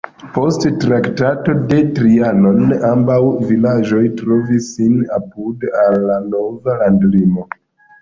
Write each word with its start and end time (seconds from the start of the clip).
Post 0.35 0.63
Traktato 0.83 1.55
de 1.73 1.77
Trianon 1.99 2.73
ambaŭ 2.89 3.19
vilaĝoj 3.51 4.03
trovis 4.25 4.73
sin 4.73 4.99
apud 5.21 5.71
al 5.87 6.03
la 6.11 6.21
nova 6.35 6.81
landlimo. 6.85 7.51